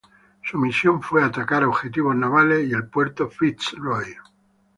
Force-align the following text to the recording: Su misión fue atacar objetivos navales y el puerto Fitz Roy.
Su 0.43 0.57
misión 0.57 1.03
fue 1.03 1.23
atacar 1.23 1.63
objetivos 1.63 2.15
navales 2.15 2.67
y 2.67 2.73
el 2.73 2.87
puerto 2.87 3.29
Fitz 3.29 3.71
Roy. 3.77 4.15